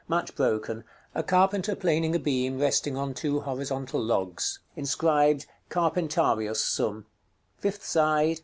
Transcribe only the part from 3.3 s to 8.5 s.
horizontal logs. Inscribed "CARPENTARIUS SUM." _Fifth side.